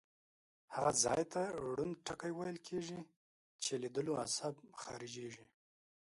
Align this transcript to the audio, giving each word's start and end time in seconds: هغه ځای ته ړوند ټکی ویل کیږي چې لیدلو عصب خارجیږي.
هغه 0.75 0.91
ځای 1.03 1.21
ته 1.33 1.41
ړوند 1.67 1.93
ټکی 2.05 2.31
ویل 2.37 2.57
کیږي 2.67 2.99
چې 3.63 3.71
لیدلو 3.83 4.13
عصب 4.23 4.55
خارجیږي. 4.81 5.45